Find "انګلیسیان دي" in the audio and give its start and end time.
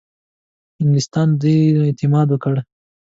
0.79-1.55